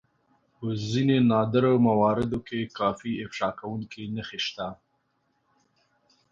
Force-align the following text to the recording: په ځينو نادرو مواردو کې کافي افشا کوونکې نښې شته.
په 0.55 0.67
ځينو 0.89 1.15
نادرو 1.31 1.73
مواردو 1.87 2.37
کې 2.47 2.71
کافي 2.79 3.11
افشا 3.25 3.49
کوونکې 3.59 4.03
نښې 4.15 4.39
شته. 4.45 4.67